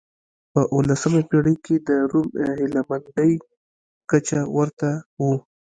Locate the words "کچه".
4.09-4.39